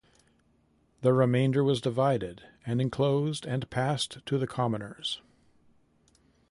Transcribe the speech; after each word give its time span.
The 1.01 1.13
remainder 1.13 1.63
was 1.63 1.79
divided 1.79 2.41
and 2.65 2.81
enclosed 2.81 3.45
and 3.45 3.69
passed 3.69 4.25
to 4.25 4.39
the 4.39 4.47
commoners. 4.47 5.21